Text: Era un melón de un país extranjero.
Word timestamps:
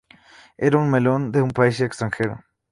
Era 0.57 0.79
un 0.79 0.89
melón 0.93 1.31
de 1.31 1.43
un 1.43 1.51
país 1.51 1.79
extranjero. 1.79 2.43